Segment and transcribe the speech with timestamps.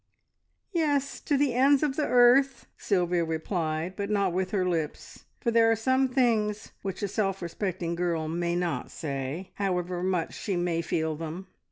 [0.73, 5.51] "Yes, to the ends of the earth!" Sylvia replied, but not with her lips, for
[5.51, 10.55] there are some things which a self respecting girl may not say, however much she
[10.55, 11.45] may feel them.